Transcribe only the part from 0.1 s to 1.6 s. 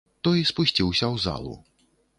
Той спусціўся ў залу.